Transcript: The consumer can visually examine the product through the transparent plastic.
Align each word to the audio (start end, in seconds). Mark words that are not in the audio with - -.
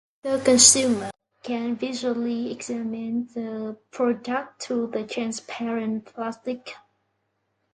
The 0.23 0.39
consumer 0.43 1.11
can 1.43 1.75
visually 1.75 2.51
examine 2.51 3.27
the 3.35 3.77
product 3.91 4.63
through 4.63 4.87
the 4.87 5.05
transparent 5.05 6.05
plastic. 6.05 6.75